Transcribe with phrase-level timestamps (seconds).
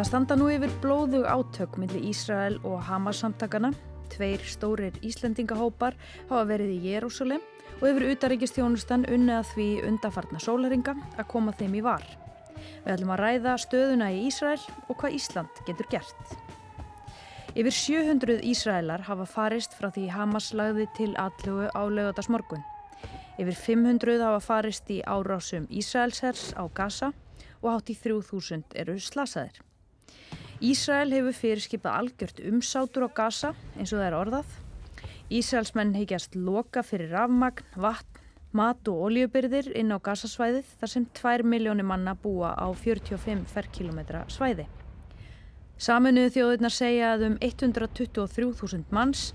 [0.00, 3.68] Það standa nú yfir blóðug átök millir Ísrael og Hamas samtakana.
[4.08, 5.92] Tveir stórir Íslendingahópar
[6.30, 7.44] hafa verið í Jérúsalem
[7.82, 12.06] og yfir utaríkistjónustan unnið að því undafarna sólaringa að koma þeim í var.
[12.86, 16.49] Við ætlum að ræða stöðuna í Ísrael og hvað Ísland getur gert.
[17.50, 22.62] Yfir 700 Ísraelar hafa farist frá því Hamas lagði til allugu á lögadagsmorgun.
[23.42, 27.10] Yfir 500 hafa farist í árásum Ísraelshers á Gaza
[27.58, 29.58] og hátt í 3000 eru slasaðir.
[30.62, 34.56] Ísrael hefur fyrirskipað algjört umsátur á Gaza eins og það er orðað.
[35.30, 38.20] Ísraelsmenn heikjast loka fyrir rafmagn, vatn,
[38.54, 44.28] mat og oljubyrðir inn á Gazasvæðið þar sem 2 miljónir manna búa á 45 ferrkilometra
[44.30, 44.70] svæði.
[45.80, 49.30] Saminuðu þjóðurnar segja að um 123.000 manns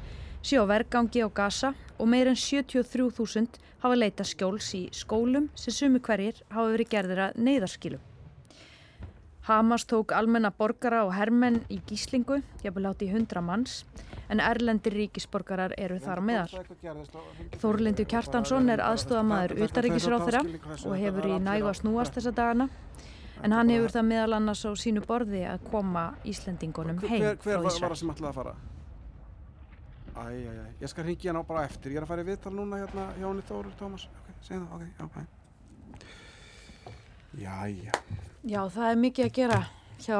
[0.45, 5.73] sé á vergangi á Gaza og meir en 73.000 hafa leita skjóls í skólum sem
[5.73, 8.03] sumi hverjir hafa verið gerðir að neyðarskilum.
[9.49, 13.81] Hamas tók almenna borgara og hermenn í gíslingu, jafnvel átt í hundra manns,
[14.29, 16.53] en erlendir ríkisborgarar eru þar meðar.
[17.61, 20.45] Þórlindu Kjartansson er aðstofamæður utaríkisráþurra
[20.85, 22.69] og hefur í nægu að snúast þessa dagana,
[23.45, 27.61] en hann hefur það meðal annars á sínu borði að koma Íslendingunum heim hver, hver
[27.61, 28.55] var, var það sem ætlaði að fara?
[30.15, 32.53] Æ, æ, æ, ég skal ringi hérna bara eftir, ég er að fara í viðtal
[32.55, 35.21] núna hérna hjá henni Þóru, Tómas, ok, segð það, ok, já, bæ.
[37.35, 37.91] Já, já,
[38.45, 39.59] Já, það er mikið að gera
[40.05, 40.17] hjá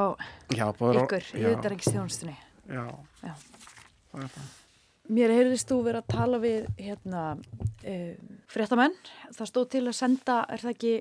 [0.58, 2.36] já, bara, ykkur í já, utaríkistjónustunni.
[2.66, 2.86] Já,
[3.22, 3.34] Já.
[4.12, 4.54] það er það.
[5.16, 8.14] Mér heyrðist þú vera að tala við hérna, uh,
[8.50, 8.96] fréttamenn.
[9.38, 10.96] Það stóð til að senda, er það ekki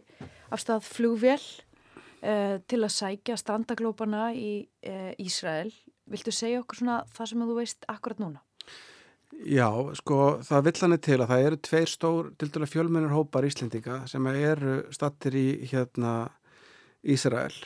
[0.52, 1.38] af stað flugvél
[2.24, 5.70] uh, til að sækja strandaglópana í uh, Ísrael.
[6.10, 8.42] Viltu segja okkur svona það sem þú veist akkurat núna?
[9.44, 13.46] Já, sko, það vill hann til að það eru tveir stór, til dæla fjölmennur hópar
[13.48, 16.14] Íslendinga sem eru stattir í hérna
[17.02, 17.56] Ísrael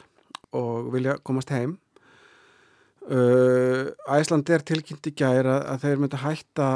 [0.56, 1.76] og vilja komast heim.
[3.08, 6.68] Uh, Æsland er tilkynnt í gær að, þeir myndu hætta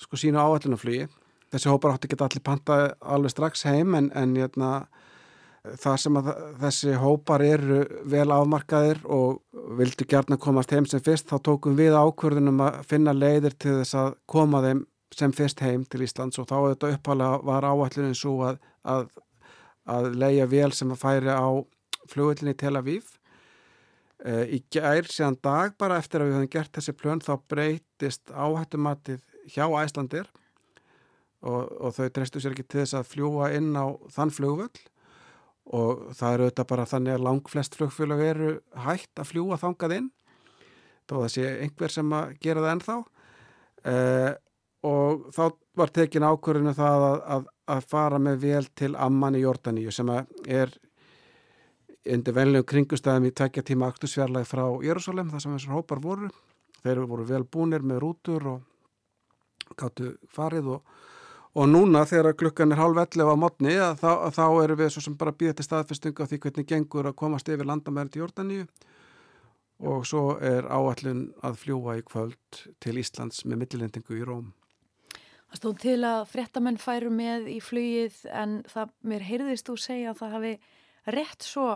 [0.00, 1.06] sko sínu áallunaflugi.
[1.52, 4.70] Þessi hópar átti ekki allir panta alveg strax heim en, en hérna,
[5.80, 6.28] það sem að
[6.60, 9.40] þessi hópar eru vel afmarkaðir og
[9.78, 13.98] vildu gerna komast heim sem fyrst þá tókum við ákvörðunum að finna leiðir til þess
[13.98, 14.84] að koma þeim
[15.16, 19.06] sem fyrst heim til Íslands og þá þetta uppalega var áallunin svo að, að,
[19.88, 21.48] að leia vel sem að færi á
[22.10, 23.12] flugullinni í Tel Aviv.
[24.26, 28.32] Uh, í gær síðan dag bara eftir að við höfum gert þessi plön þá breytist
[28.32, 29.20] áhættumatið
[29.52, 30.30] hjá Æslandir
[31.44, 34.72] og, og þau treystu sér ekki til þess að fljúa inn á þann flugvöll
[35.74, 38.50] og það eru auðvitað bara þannig að langflest flugfélag eru
[38.86, 40.10] hægt að fljúa þangað inn
[41.06, 42.96] þó það sé einhver sem að gera það ennþá.
[43.86, 44.32] Uh,
[44.86, 45.44] og þá
[45.78, 50.10] var tekin ákvörðinu það að, að, að fara með vel til Amman í Jordaníu sem
[50.12, 50.74] er
[52.06, 56.30] undir venlegum kringustæðum í tvekja tíma aktusfjarlæg frá Jérúsalem þar sem þessar hópar voru.
[56.84, 60.96] Þeir voru vel búnir með rútur og gáttu farið og,
[61.56, 65.16] og núna þegar klukkan er hálf 11 á að þá, þá erum við svo sem
[65.16, 68.66] bara býða til staðfestingu af því hvernig gengur að komast yfir landamæri til Jórdaníu
[69.76, 74.52] og svo er áallun að fljúa í kvöld til Íslands með millilendingu í Róm.
[75.46, 80.12] Það stóð til að fréttamenn færu með í flugið en það, mér heyrðist þú segja
[80.12, 80.52] að það hafi
[81.16, 81.68] rétt svo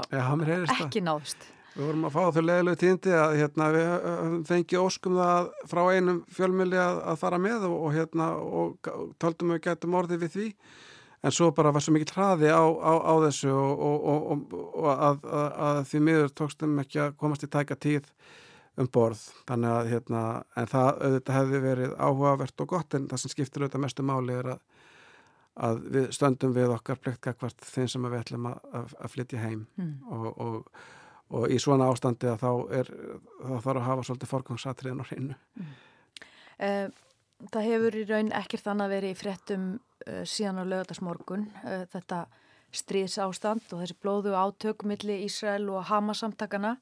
[0.75, 0.87] það.
[0.89, 1.49] ekki náðst.
[1.71, 3.91] Við vorum að fá þau leðilegu tíndi að hérna, við
[4.49, 8.91] fengið óskum það frá einum fjölmjöli að, að fara með og, og, hérna, og
[9.23, 10.49] taldum við gætum orðið við því.
[11.21, 15.25] En svo bara var svo mikið hraði á, á, á þessu og, og, og að,
[15.29, 18.09] að, að því miður tókstum ekki að komast í tæka tíð
[18.81, 19.23] um borð.
[19.49, 20.23] Þannig að hérna,
[20.57, 24.39] en það auðvitað hefði verið áhugavert og gott en það sem skiptir auðvitað mestu máli
[24.41, 24.63] er að,
[25.69, 29.67] að við stöndum við okkar pliktkakvart þeim sem við ætlum að, að, að flytja heim.
[29.77, 29.93] Mm.
[30.09, 30.89] og, og,
[31.31, 35.39] og í svona ástandi að þá er þá þarf að hafa svolítið forgangsatriðin á hreinu.
[36.61, 36.89] Eh,
[37.49, 42.25] Það hefur í raun ekkert annað verið í fréttum uh, síðan á lögadagsmorgun uh, þetta
[42.77, 46.77] stríðs ástand og þessi blóðu átök milli Ísrael og Hamas samtakana.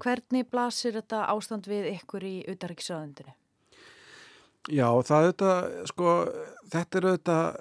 [0.00, 3.34] Hvernig blasir þetta ástand við ykkur í utaríkisraðundinu?
[4.72, 6.14] Já, það auðvitað, sko,
[6.72, 7.58] þetta er auðvitað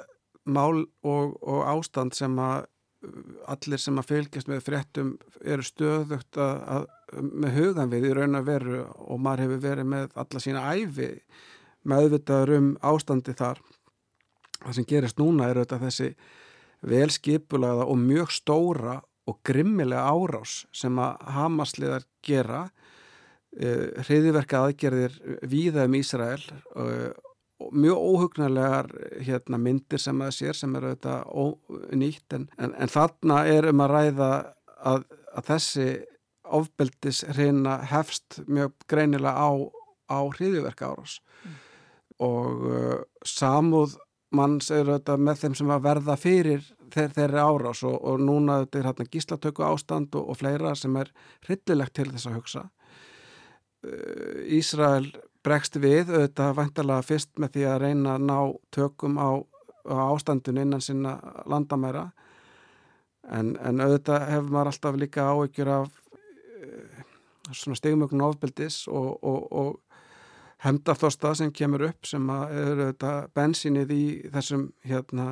[0.56, 2.70] mál og, og ástand sem að
[3.52, 5.14] allir sem að fylgjast með fréttum
[5.44, 6.86] eru stöðugt að, að
[7.44, 11.10] með hugan við í raun að veru og maður hefur verið með alla sína æfi
[11.84, 13.60] með auðvitaður um ástandi þar.
[14.64, 16.10] Það sem gerist núna er auðvitað þessi
[16.94, 18.96] velskipulaða og mjög stóra
[19.28, 22.66] og grimmilega árás sem að Hamasliðar gera
[23.54, 25.16] hriðiverka aðgerðir
[25.46, 26.42] víða um Ísrael
[26.74, 27.30] og
[27.72, 28.90] mjög óhugnarlegar
[29.24, 31.16] hérna, myndir sem það sér sem eru þetta
[32.00, 34.32] nýtt en, en, en þarna er um að ræða
[34.84, 35.88] að, að þessi
[36.44, 39.52] ofbeldis hreina hefst mjög greinilega á,
[40.12, 41.60] á hriðiverka árás mm.
[42.28, 43.98] og uh, samúð
[44.34, 46.64] manns eru þetta með þeim sem að verða fyrir
[46.94, 50.96] þeir, þeirri árás og, og núna þetta er hérna gíslatöku ástand og, og fleira sem
[51.00, 51.14] er
[51.48, 52.66] hryllilegt til þess að hugsa
[53.88, 55.14] uh, Ísrael
[55.44, 58.38] bregst við auðvitað vantarlega fyrst með því að reyna að ná
[58.76, 59.30] tökum á,
[59.90, 61.18] á ástandun innan sinna
[61.50, 62.10] landamæra
[63.32, 67.02] en, en auðvitað hefur maður alltaf líka áökjur af uh,
[67.52, 69.80] svona stegumögnum ofbeldis og, og
[70.64, 75.28] hemdaþosta sem kemur upp sem eru þetta bensinnið í þessum hérna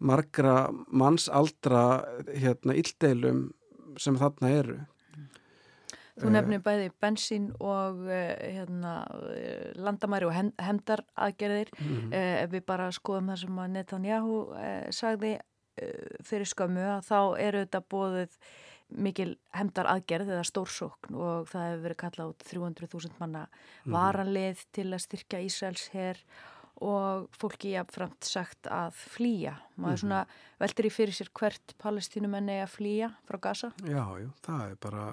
[0.00, 3.50] margra mannsaldra hérna illdeilum
[4.00, 4.76] sem þarna eru.
[6.20, 8.94] Þú eh, nefnir bæði bensín og eh, hérna,
[9.34, 11.70] eh, landamæri og hemdar aðgerðir.
[11.78, 12.14] Mm -hmm.
[12.14, 14.36] Ef við bara skoðum það sem Netanyahu
[14.90, 15.38] sagði
[16.22, 18.30] fyrir skömmu að þá eru þetta bóðið
[18.90, 23.92] mikil hemdar aðgerð eða stórsókn og það hefur verið kallað út 300.000 manna mhm.
[23.94, 26.18] varanlið til að styrkja Ísraels herr
[26.80, 29.58] og fólki jafnframt sagt að flýja.
[29.76, 30.00] Maður mhm.
[30.02, 30.20] svona
[30.62, 33.72] veldur í fyrir sér hvert palestínumenni að flýja frá Gaza?
[33.84, 35.04] Já, jú, það er bara,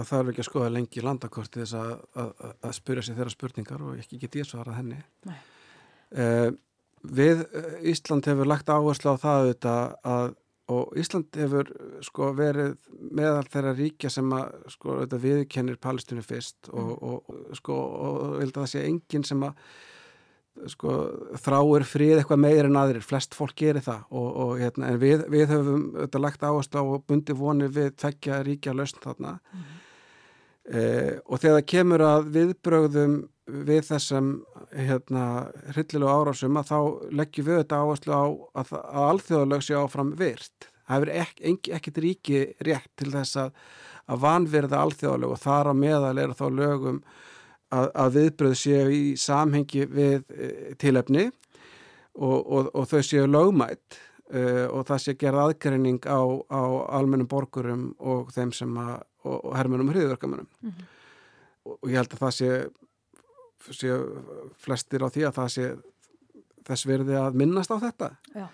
[0.00, 1.94] það þarf ekki að skoða lengi landakorti þess að,
[2.24, 2.34] að,
[2.66, 5.00] að spyrja sér þeirra spurningar og ekki geta ég svarað henni.
[6.10, 6.50] Uh,
[7.06, 7.44] við
[7.86, 10.32] Ísland hefur lagt áherslu á það auðvitað að
[10.70, 11.70] og Ísland hefur
[12.06, 12.76] sko verið
[13.10, 16.92] meðal þeirra ríkja sem að sko viðkennir Palestínu fyrst og, mm.
[17.10, 17.78] og, og sko
[18.10, 19.64] og vil það sé enginn sem að
[20.70, 20.94] sko
[21.40, 25.22] þráir frið eitthvað meir en aðrir, flest fólk gerir það og, og hérna, en við,
[25.32, 29.79] við höfum þetta lagt áherslu á og bundi vonir við tveggja ríkja lausn þarna mm
[30.68, 33.16] eh, og þegar það kemur að viðbrögðum
[33.50, 34.32] við þessum
[34.70, 35.24] hérna
[35.74, 36.78] hryllilega árásum að þá
[37.20, 38.26] leggjum við þetta áherslu á
[38.62, 40.68] að, að alþjóðalög sé áfram virt.
[40.86, 43.50] Það hefur ek, ekkert ríki rétt til þess að,
[44.10, 47.02] að vanverða alþjóðalög og þar á meðal er þá lögum
[47.70, 51.28] að, að viðbröð séu í samhengi við e, tilefni
[52.18, 53.98] og, og, og þau séu lögmætt
[54.30, 56.20] e, og það sé gerð aðgreining á,
[56.50, 56.62] á
[56.98, 60.84] almennum borgurum og þeim sem að, og, og hermunum hriðverkamunum mm -hmm.
[61.64, 62.50] og ég held að það sé,
[63.70, 63.90] sé
[64.56, 65.66] flestir á því að það sé
[66.64, 68.46] þess verði að minnast á þetta Já.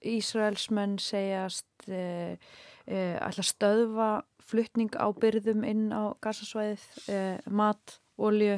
[0.00, 2.38] Ísraelsmenn segjast e,
[2.86, 7.18] e, alltaf stöðva fluttning á byrðum inn á gasasvæðið, e,
[7.52, 8.56] mat olju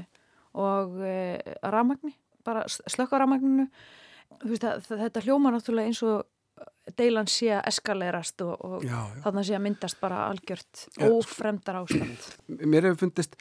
[0.55, 2.15] og e, ramagni,
[2.47, 3.67] bara slökk á ramagninu.
[4.43, 6.23] Þetta hljóma náttúrulega eins og
[6.99, 8.87] deilan sé að eskalerast og, og
[9.25, 12.27] þannig sé að myndast bara algjört ófremdar ástand.
[12.73, 13.39] Mér hefur fundist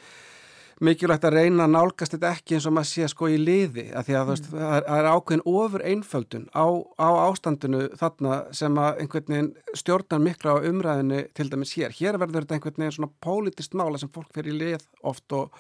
[0.82, 4.08] mikilvægt að reyna að nálgast þetta ekki eins og maður sé sko í liði að
[4.08, 4.32] því að mm.
[4.32, 6.66] veist, það er ákveðin ofur einföldun á,
[6.98, 11.94] á ástandinu þarna sem að einhvern veginn stjórnar mikla á umræðinu til dæmis hér.
[11.94, 15.54] Hér verður þetta einhvern veginn svona pólitist mála sem fólk fer í lið oft og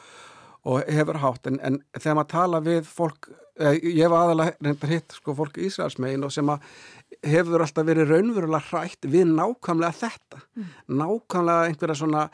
[0.61, 4.91] og hefur hátt en, en þegar maður tala við fólk, eh, ég hef aðalega reyndar
[4.93, 6.67] hitt sko fólk í Ísraelsmegin og sem að
[7.25, 10.73] hefur alltaf verið raunverulega hrætt við nákvæmlega þetta mm.
[11.01, 12.25] nákvæmlega einhverja svona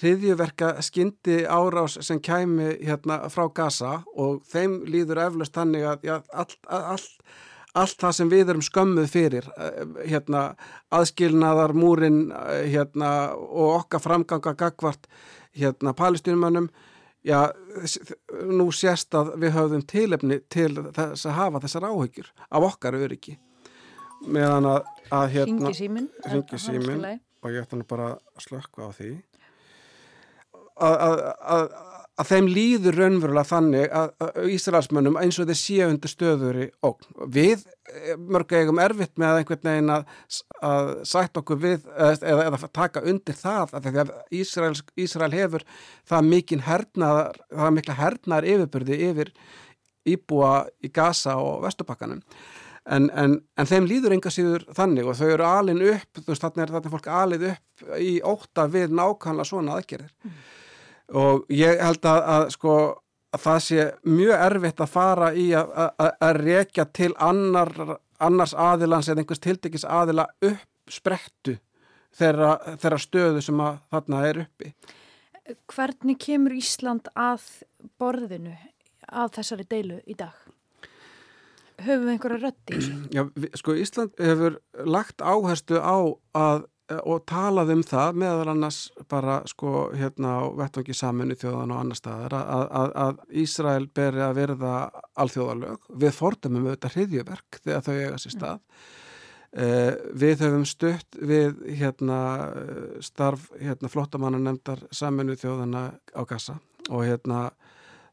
[0.00, 6.18] hriðjuverka skyndi árás sem kæmi hérna frá Gaza og þeim líður eflust þannig að ja,
[6.34, 7.06] allt, allt,
[7.74, 10.42] allt það sem við erum skömmuð fyrir eh, hérna
[10.94, 15.08] aðskilnaðar múrin eh, hérna og okkar framganga gagvart
[15.54, 16.68] hérna palestínumannum
[17.24, 17.54] já,
[18.50, 23.38] nú sést að við höfðum tilefni til þess að hafa þessar áhyggjur af okkar öryggi
[24.26, 27.06] meðan að, að hérna ringi símin
[27.44, 29.10] og ég ætti nú bara að slökka á því
[30.74, 31.66] að, að, að
[32.14, 37.08] að þeim líður raunverulega þannig að Ísraelsmönnum eins og þeir séu undir stöður í ógn.
[37.34, 40.06] Við eh, mörg eigum erfitt með einhvern veginn að,
[40.62, 44.74] að sætt okkur við eða, eða taka undir það að því að Ísrael,
[45.06, 45.66] Ísrael hefur
[46.10, 49.34] það mikinn hernaðar, það mikla hernaðar yfirbyrði yfir
[50.14, 50.54] íbúa
[50.84, 52.22] í Gaza og Vestupakkanum.
[52.84, 56.42] En, en, en þeim líður enga síður þannig og þau eru alin upp, þú veist,
[56.42, 60.12] þarna er þetta fólk alið upp í óta við nákvæmlega svona aðgerðir.
[60.24, 60.34] Mm
[61.12, 62.74] og ég held að, að sko
[63.34, 67.72] að það sé mjög erfitt að fara í að, að, að rekja til annar,
[68.22, 71.58] annars aðilans eða einhvers tildekis aðila upp sprettu
[72.14, 74.74] þeirra, þeirra stöðu sem að þarna er uppi.
[75.68, 77.42] Hvernig kemur Ísland að
[78.00, 78.54] borðinu
[79.10, 80.32] að þessari deilu í dag?
[81.82, 82.78] Höfum við einhverja rötti?
[83.14, 85.96] Já, við, sko Ísland hefur lagt áherslu á
[86.38, 91.74] að eh, og talað um það meðal annars bara sko hérna á vettvangi saminu þjóðan
[91.74, 94.74] og annar staðar að, að, að Ísrael beri að verða
[95.24, 95.88] alþjóðalög.
[96.04, 98.60] Við fordumum auðvitað hriðjöverk þegar þau eiga sér stað.
[99.54, 102.16] Uh, við höfum stutt við hérna
[103.06, 106.56] starf hérna flottamannu nefndar saminu þjóðana á gassa
[106.90, 107.52] og hérna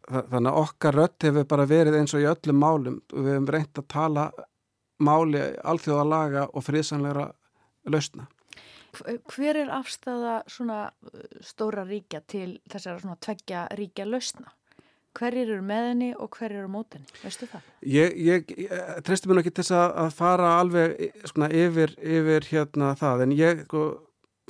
[0.09, 3.49] þannig að okkar rött hefur bara verið eins og í öllum málum og við hefum
[3.55, 4.29] reynd að tala
[5.01, 7.27] máli alþjóðalaga og friðsanleira
[7.89, 8.27] lausna.
[9.31, 14.51] Hver er afstæða svona uh, stóra ríkja til þessara svona tveggja ríkja lausna?
[15.15, 17.07] Hver eru með henni og hver eru mót henni?
[17.19, 17.65] Veistu það?
[17.83, 22.47] Ég, ég, ég treysti mér ekki til þess að, að fara alveg svona yfir, yfir
[22.47, 23.81] hérna það en ég, sko,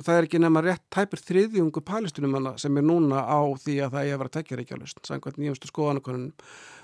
[0.06, 4.08] það er ekki nefna rétt tæpir þriðjungu palestinumanna sem er núna á því að það
[4.08, 6.32] er að vera tekjaríkjalust, sangvært nýjumstu skoðanakonunum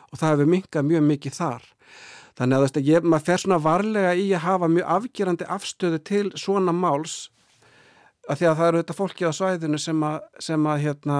[0.08, 1.66] og það hefur minkað mjög mikið þar.
[2.38, 6.74] Þannig að ég, maður fer svona varlega í að hafa mjög afgerandi afstöðu til svona
[6.76, 7.16] máls
[8.28, 11.18] að því að það eru þetta fólki á svæðinu sem að, sem að hérna,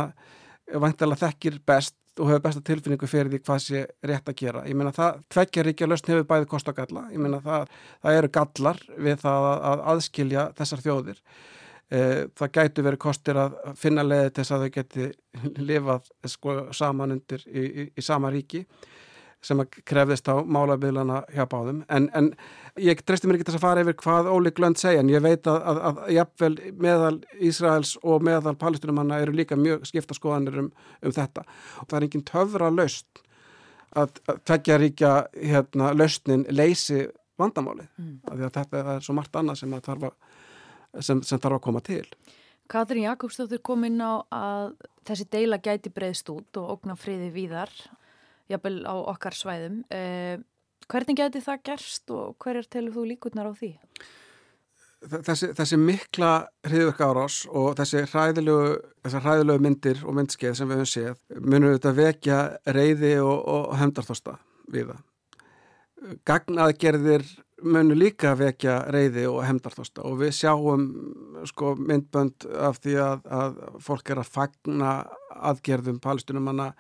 [0.85, 4.65] vantilega þekkir best og hefur besta tilfinningu fyrir því hvað sé rétt að gera.
[4.69, 7.05] Ég meina það, tveggja ríkja löstn hefur bæði kostagalla.
[7.15, 11.23] Ég meina það, það eru gallar við það að aðskilja þessar þjóðir.
[11.89, 15.05] Eh, það gætu verið kostir að finna leði til þess að þau geti
[15.71, 18.67] lifað sko, saman undir í, í, í sama ríki
[19.41, 21.85] sem að krefðist á málabiðlana hjá báðum.
[21.95, 22.33] En, en
[22.83, 25.47] ég treysti mér ekki þess að fara yfir hvað Óli Glönd segja en ég veit
[25.49, 26.51] að, að, að jafnvel
[26.87, 27.15] meðal
[27.49, 31.47] Ísraels og meðal palestinumanna eru líka mjög skipta skoðanir um, um þetta.
[31.79, 33.23] Og það er enginn töfra laust
[33.97, 37.07] að tveggja ríkja hérna, lausnin leysi
[37.39, 38.15] vandamáli mm.
[38.27, 40.17] af því að þetta er svo margt annað sem þarf að,
[41.05, 42.05] sem, sem þarf að koma til
[42.69, 44.75] Katrín Jakobsdóttir kom inn á að
[45.09, 47.73] þessi deila gæti breyðst út og ógna friði víðar
[48.53, 49.83] jafnvel á okkar svæðum.
[49.89, 50.37] Eh,
[50.89, 53.73] hvernig geti það gerst og hverjar telur þú líkurnar á því?
[55.09, 56.31] Þessi, þessi mikla
[56.67, 62.39] hriðverk árás og þessi hræðilegu, myndir og myndskeið sem við höfum séð munum þetta vekja
[62.67, 64.35] reyði og, og hefndarþosta
[64.75, 65.05] við það.
[66.27, 67.29] Gagnaðgerðir
[67.63, 70.85] munum líka vekja reyði og hefndarþosta og við sjáum
[71.49, 74.93] sko, myndbönd af því að, að fólk er að fagna
[75.51, 76.71] aðgerðum palestinumanna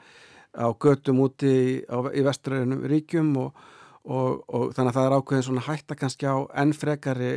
[0.54, 3.66] á götum úti á, í veströðunum ríkjum og,
[4.06, 7.35] og, og þannig að það er ákveðin svona hætta kannski á ennfrekari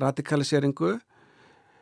[0.00, 0.96] radikaliseringu.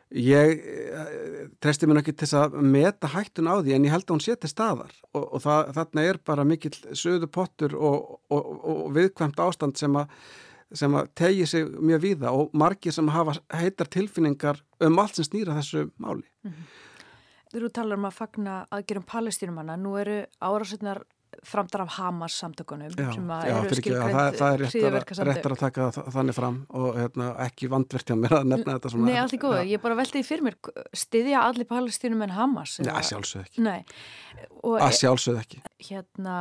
[0.09, 4.15] Ég eh, treysti mér ekki til að meta hættun á því en ég held að
[4.15, 4.93] hún sé til staðar.
[5.13, 10.09] Og, og það, þarna er bara mikill söðu pottur og viðkvæmt ástand sem að
[10.73, 15.25] sem að tegi sig mjög víða og margir sem hafa heitar tilfinningar um allt sem
[15.25, 16.85] snýra þessu máli mm -hmm.
[17.49, 21.01] Þú talar um að fagna aðgjörum palestínumanna, nú eru árásutnar
[21.43, 25.61] framdar af Hamas samtökunum já, sem að já, eru skilgreint það, það er réttar, að
[25.61, 29.07] taka þannig fram og hérna, ekki vandvertja mér að nefna þetta svona.
[29.09, 30.57] Nei, allt í góðu, ég bara veldi því fyrir mér
[31.03, 33.79] stiðja allir palestínum en Hamas Nei, að sjálfsög ekki Nei.
[34.73, 36.35] að sjálfsög ekki Hérna,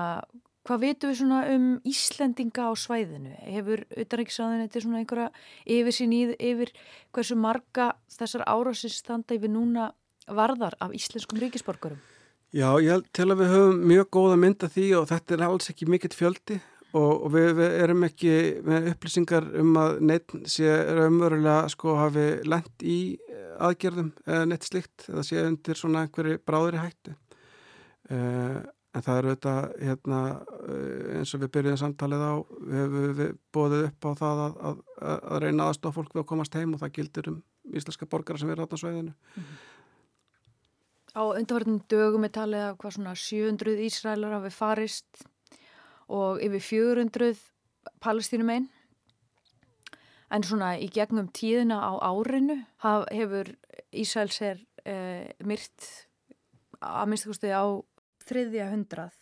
[0.68, 3.32] hvað veitum við svona um Íslendinga á svæðinu?
[3.48, 5.28] Hefur utanriksraðin þetta svona einhverja
[5.78, 6.72] yfir sín í yfir
[7.16, 9.92] hversu marga þessar árásins standa yfir núna
[10.28, 12.00] varðar af íslenskum ríkisborgurum?
[12.52, 15.88] Já, ég til að við höfum mjög góða mynda því og þetta er alls ekki
[15.88, 16.58] mikill fjöldi
[16.96, 18.34] og, og við, við erum ekki
[18.64, 22.98] með upplýsingar um að neitt sé raunverulega sko hafi lent í
[23.58, 27.16] aðgerðum eða neitt slikt eða sé undir svona einhverju bráðri hættu.
[28.08, 28.64] Uh,
[28.96, 29.54] en það eru þetta
[29.84, 30.20] hérna,
[30.64, 34.78] eh, eins og við byrjuðum samtalið á við hefum bóðið upp á það að, að,
[35.18, 38.50] að reyna aðstofa fólk við að komast heim og það gildir um íslenska borgara sem
[38.50, 39.12] er á sveðinu.
[39.12, 39.66] Mm -hmm.
[41.18, 45.24] Á undarvartum dögum er talið að hvað svona 700 Ísraelar hafi farist
[46.08, 47.36] og yfir 400
[48.00, 48.68] palestínum einn.
[50.30, 53.50] En svona í gegnum tíðina á árinu haf, hefur
[53.92, 56.06] Ísraels er eh, myrt
[56.78, 57.64] að minnstakosti á
[58.28, 59.16] þriðja hundrað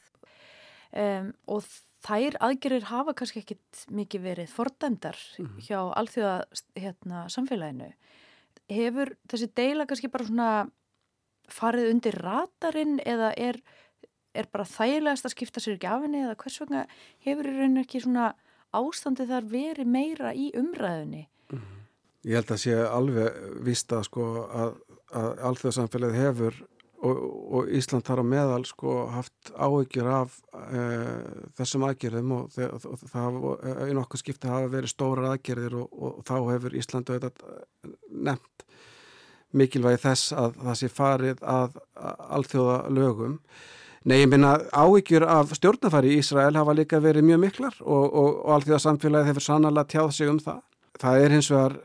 [0.92, 1.66] um, og
[2.06, 5.60] þær aðgerir hafa kannski ekkit mikið verið fordæmdar mm -hmm.
[5.66, 6.36] hjá alþjóða
[6.76, 7.92] hérna, samfélaginu.
[8.68, 10.50] Hefur þessi deila kannski bara svona
[11.48, 13.60] farið undir ratarinn eða er,
[14.34, 16.86] er bara þægilegast að skipta sér ekki af henni eða hvers vegna
[17.18, 18.34] hefur í rauninu ekki svona
[18.72, 21.28] ástandi þar verið meira í umræðinni?
[21.50, 21.82] Mm -hmm.
[22.26, 24.72] Ég held að sé alveg vista sko að,
[25.14, 26.54] að alþjóðsamfélagið hefur
[27.04, 27.22] og,
[27.58, 30.82] og Ísland þar á meðal sko haft áhyggjur af e,
[31.58, 36.20] þessum aðgerðum og það, og það í nokkuð skipti hafa verið stóra aðgerðir og, og
[36.28, 37.56] þá hefur Íslandu þetta
[38.30, 38.66] nefnt
[39.56, 41.80] mikilvægi þess að það sé farið að
[42.36, 43.36] alþjóða lögum.
[44.06, 48.28] Nei, ég minna áhyggjur af stjórnafæri í Ísrael hafa líka verið mjög miklar og, og,
[48.44, 50.60] og alþjóða samfélagið hefur sannlega tjáð sig um það.
[51.02, 51.78] Það er hins vegar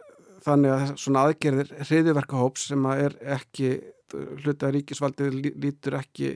[0.46, 3.72] þannig að svona aðgerðir hriðiverkahóps sem að er ekki
[4.14, 6.36] hluta ríkisvaldið lítur ekki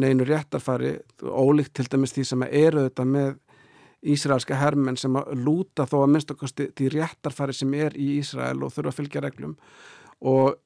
[0.00, 3.38] neinu réttarfari ólíkt til dæmis því sem eru þetta með
[4.00, 8.62] Ísraelska hermenn sem að lúta þó að minnst okkur því réttarfari sem er í Ísrael
[8.64, 9.56] og þurfa að fylgja reglum
[10.20, 10.56] og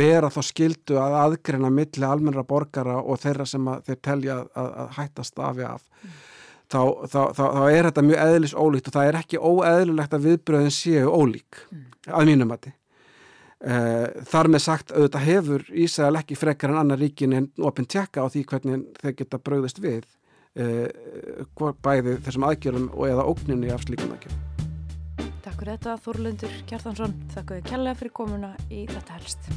[0.00, 4.92] bera þá skildu að aðgreina milli almennra borgara og þeirra sem þeir telja að, að
[4.98, 6.18] hætta stafi af mm.
[6.72, 10.28] þá, þá, þá, þá er þetta mjög eðlis ólíkt og það er ekki óeðlilegt að
[10.28, 11.86] viðbröðin séu ólík mm.
[12.16, 12.79] að mínum mati eh,
[13.60, 18.32] þar með sagt auðvitað hefur Ísrael ekki frekar en annar ríkin en opinn tjekka á
[18.32, 20.06] því hvernig þeir geta bröðist við
[20.56, 24.46] uh, bæði þessum aðgjörðum og eða ógninni af slíkum aðgjörðum.
[25.44, 29.52] Takk fyrir þetta Þorlundur Kjartansson, þakka þið kella fyrir komuna í þetta helst.